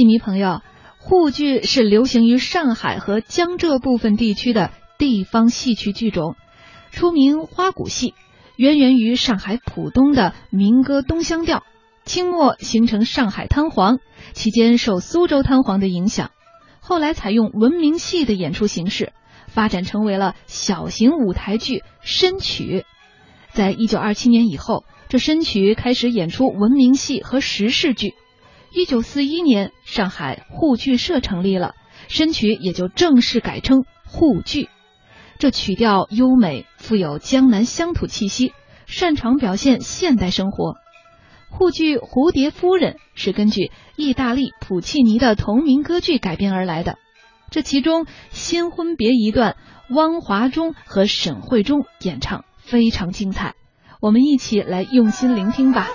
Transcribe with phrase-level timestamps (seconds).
[0.00, 0.62] 戏迷朋友，
[0.96, 6.36] 沪剧是流行于上海和江浙部分地区的地方戏曲剧种，
[6.90, 8.14] 出名花鼓戏，
[8.56, 11.64] 渊源于上海浦东的民歌东乡调。
[12.06, 13.98] 清末形成上海滩黄，
[14.32, 16.30] 期间受苏州滩黄的影响，
[16.80, 19.12] 后来采用文明戏的演出形式，
[19.48, 22.86] 发展成为了小型舞台剧申曲。
[23.52, 28.14] 在一九二七年以后，这申曲开始演出文明戏和时事剧。
[28.72, 31.74] 一九四一年，上海沪剧社成立了，
[32.08, 34.68] 申曲也就正式改称沪剧。
[35.38, 38.52] 这曲调优美，富有江南乡土气息，
[38.86, 40.74] 擅长表现现代生活。
[41.50, 46.96] 沪剧《蝴蝶夫人》是根据意大利普契尼的同名歌剧改编而来的。
[47.50, 49.56] 这其中新婚别一段，
[49.90, 53.54] 汪华中和沈慧中演唱非常精彩，
[54.00, 55.88] 我们一起来用心聆听吧。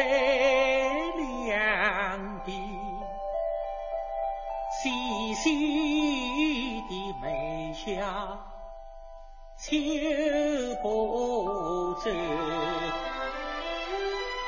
[0.00, 1.50] 美丽
[2.46, 2.50] 的，
[4.82, 8.38] 细细的眉下
[9.58, 9.76] 秋
[10.82, 12.10] 波走，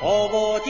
[0.00, 0.64] 河泊的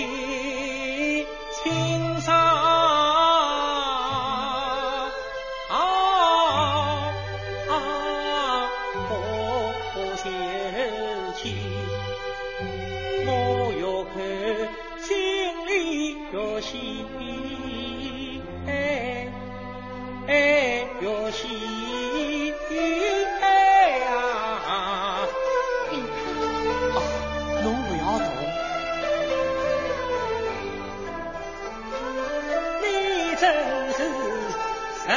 [35.09, 35.11] 人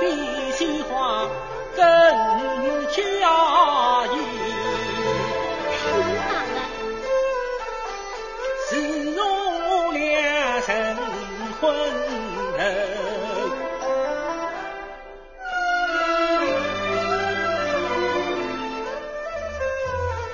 [0.00, 0.02] 比
[0.52, 1.28] 鲜花
[1.76, 1.82] 更
[2.88, 2.98] 娇
[4.12, 4.16] 艳，
[8.68, 8.70] 是
[9.16, 9.20] 我
[9.92, 10.66] 俩成
[11.60, 11.62] 婚
[12.58, 12.60] 后。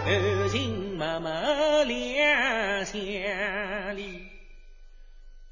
[0.07, 0.11] 柔
[0.49, 1.29] 情脉脉
[1.85, 2.99] 两相
[3.99, 4.27] 依，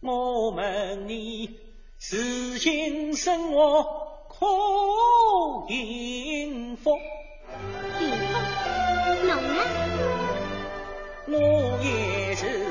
[0.00, 1.71] 我问你。
[2.04, 3.84] 自今生活
[4.28, 4.44] 可
[5.68, 6.98] 幸福？
[7.96, 8.34] 幸福？
[9.24, 9.60] 侬呢？
[11.28, 12.66] 我也是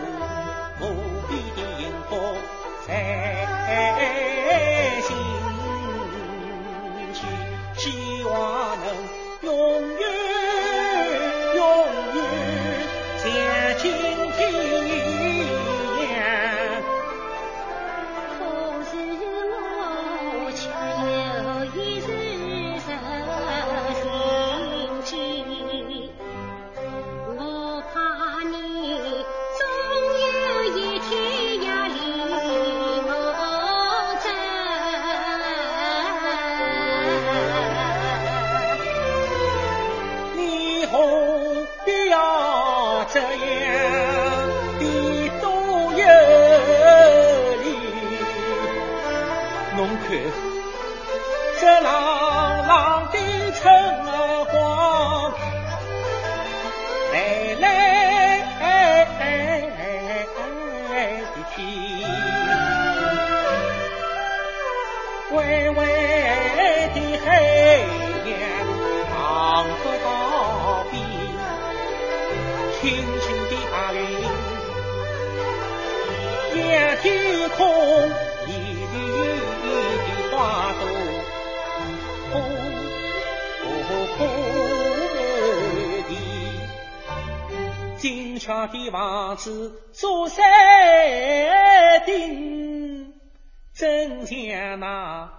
[43.13, 43.27] 这样
[44.79, 44.83] 的
[45.41, 45.45] 都
[45.91, 46.05] 有
[47.61, 47.65] 理，
[49.75, 50.09] 侬看
[51.59, 51.89] 这朗
[52.67, 53.17] 朗的
[53.51, 53.61] 春
[54.49, 54.53] 光，
[57.11, 57.15] 来
[57.59, 57.65] 来
[61.35, 61.59] 的天，
[65.31, 65.35] 微
[65.71, 65.79] 微
[66.93, 67.29] 的黑
[77.57, 77.67] 空，
[78.47, 78.49] 一
[78.93, 78.95] 缕
[80.01, 80.81] 的花朵，
[82.31, 82.33] 红
[84.17, 84.19] 红
[86.07, 86.09] 的，
[87.97, 90.43] 金桥的房子做山
[92.05, 93.13] 顶，
[93.73, 95.31] 真像那，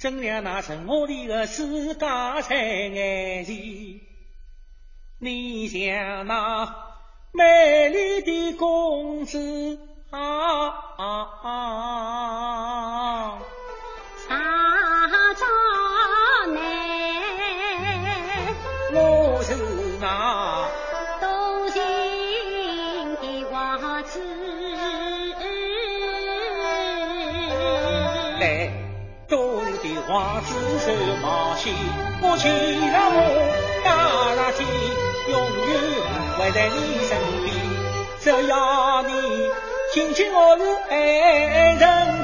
[0.00, 4.00] 真像那城我里的世界在眼前。
[5.20, 6.76] 你像那
[7.32, 9.38] 美丽的公主
[10.10, 10.18] 啊，
[14.26, 14.28] 啥
[15.34, 15.44] 子
[16.54, 16.58] 呢？
[18.94, 18.96] 我
[19.42, 19.54] 是
[20.00, 20.04] 那
[21.20, 21.26] 东
[21.70, 21.76] 京
[23.16, 23.22] 的
[23.52, 23.56] 王
[24.04, 24.18] 子，
[28.40, 28.42] 来
[29.28, 29.36] 东
[29.82, 30.86] 京的王子受
[31.20, 31.74] 冒险，
[32.22, 33.18] 我去了我。
[36.38, 37.10] 会在你身
[37.44, 37.52] 边，
[38.20, 39.10] 只要你
[39.98, 42.17] 听见我是爱人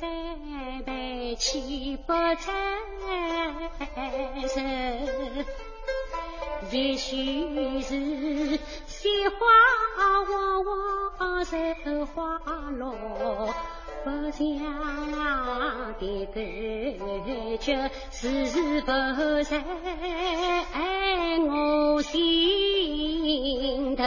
[0.00, 0.06] 再
[0.86, 2.38] 悲泣，不再
[4.48, 4.62] 愁。
[6.70, 9.36] 也许是鲜花
[10.30, 12.86] 往往受花落，
[14.02, 14.40] 不想
[15.98, 16.02] 的
[16.32, 16.34] 感
[17.58, 18.86] 觉是不
[19.42, 19.52] 在
[21.46, 24.02] 我心头。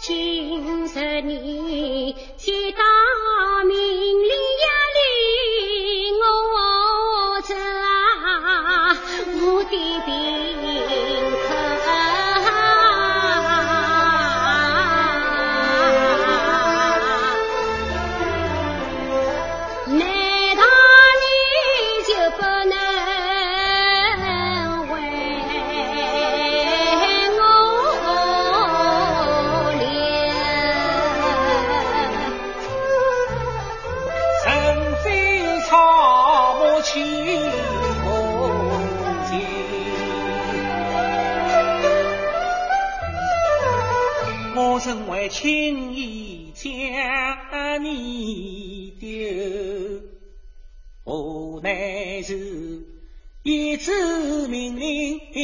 [0.00, 0.86] 今日
[1.22, 2.82] 你接到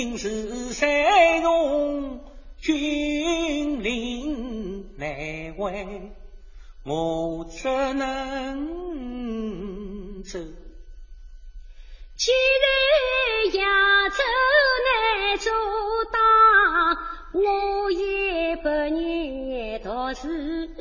[0.00, 2.20] 令是山中
[2.56, 6.12] 军令难违。
[6.85, 8.62] 我只能
[10.25, 10.38] 走。
[12.17, 12.32] 既
[12.62, 12.73] 然
[13.61, 14.23] 要走
[14.87, 15.50] 难阻
[16.11, 16.19] 挡，
[17.35, 20.81] 我也不念到是留。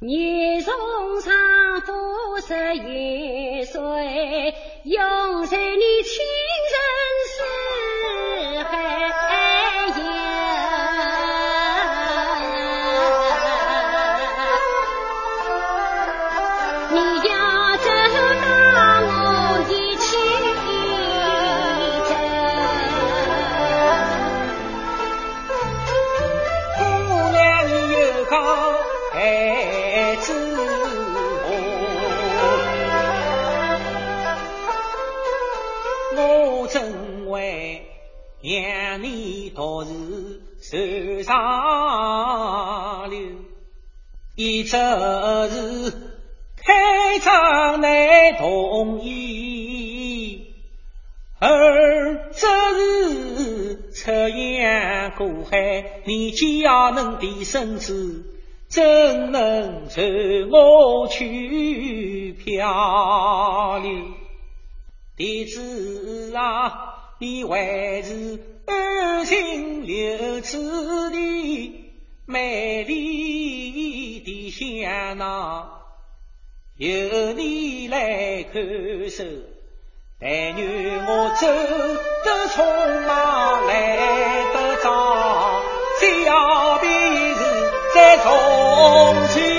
[0.00, 1.34] 你从上
[1.82, 6.43] 不识元帅，用在你亲
[44.64, 45.92] 这是
[46.56, 50.54] 开张难同意，
[51.38, 58.24] 二则是出洋过海，你既要能的身子，
[58.68, 63.92] 怎能随我去漂流？
[65.16, 66.72] 弟子啊，
[67.20, 71.92] 你还是安心留此地，
[72.26, 73.63] 美丽
[74.58, 75.80] 香囊，
[76.76, 78.62] 由你来看
[79.10, 79.24] 守。
[80.20, 81.46] 但愿我走
[82.24, 83.72] 得匆忙，来
[84.54, 85.60] 得早，
[86.00, 87.40] 小便是
[87.94, 88.24] 在重
[89.34, 89.53] 去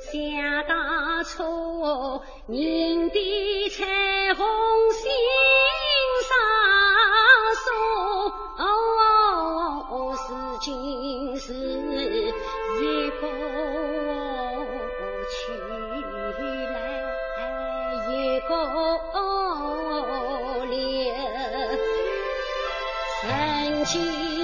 [0.00, 0.12] 想
[0.66, 0.72] 大
[1.22, 3.84] 初，银的彩
[4.34, 4.44] 虹
[4.92, 5.02] 心
[6.28, 6.30] 上
[7.54, 7.64] 绣，
[8.58, 10.22] 如，是
[10.62, 10.66] 今
[11.38, 12.82] 是一
[13.20, 13.22] 个
[15.30, 15.38] 去
[16.72, 16.74] 来
[18.08, 18.50] 一个
[20.66, 20.70] 留，
[23.20, 23.24] 曾
[23.84, 23.92] 记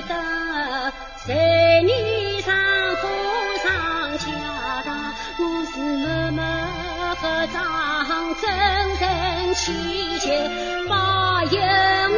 [0.02, 0.10] 得
[1.26, 1.55] 谁？
[7.52, 8.50] 张真
[8.98, 10.50] 人气节
[10.88, 12.16] 把眼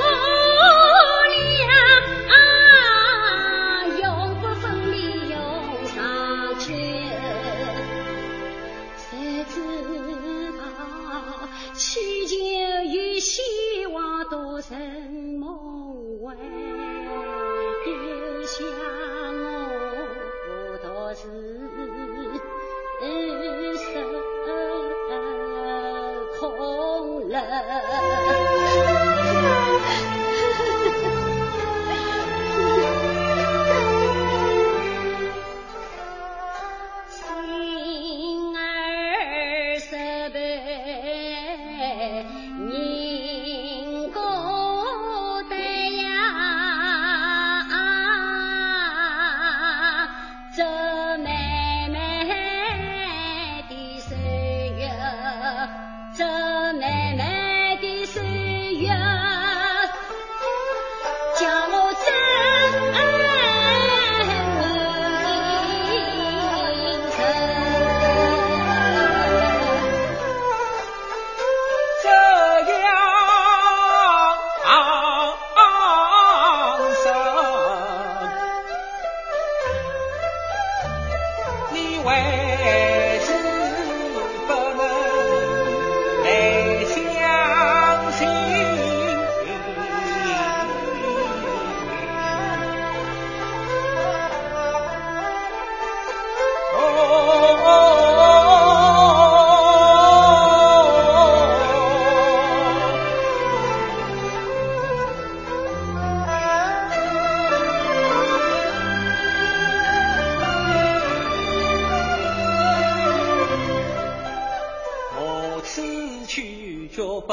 [116.98, 117.32] 着不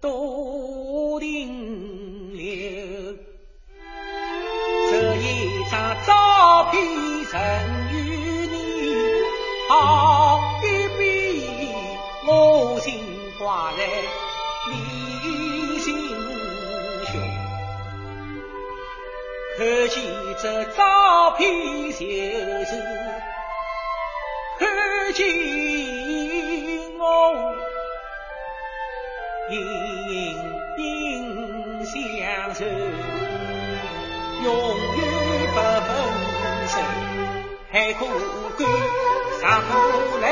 [0.00, 3.16] 多停留。
[4.88, 6.86] 这一张照片
[7.28, 7.40] 曾
[7.92, 7.96] 与
[8.46, 8.94] 你
[9.68, 10.66] 好一
[10.96, 11.42] 笔，
[12.28, 13.00] 我心
[13.40, 13.78] 挂在
[14.70, 15.98] 你心
[17.04, 17.20] 胸。
[19.56, 20.04] 可见
[20.40, 21.50] 这照片
[21.90, 22.70] 就是
[24.56, 25.67] 可见。
[29.48, 29.56] 紧
[30.76, 30.78] 紧
[31.86, 32.64] 相守，
[34.44, 34.46] 永
[34.96, 35.00] 远
[35.54, 35.88] 不分
[36.68, 36.74] 手。
[37.70, 38.00] 海枯
[38.58, 38.60] 干，
[39.38, 40.26] 石破烂。